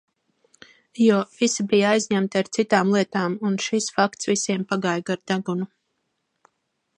Jo 1.07 1.17
visi 1.41 1.65
bija 1.73 1.91
aizņemti 1.97 2.39
ar 2.41 2.49
citām 2.57 2.95
lietām 2.95 3.35
un 3.51 3.59
šis 3.67 3.91
fakts 3.99 4.31
visiem 4.33 4.65
pagāja 4.73 5.05
gar 5.11 5.23
degunu. 5.33 5.71